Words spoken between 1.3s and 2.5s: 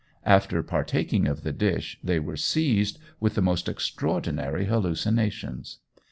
the dish, they were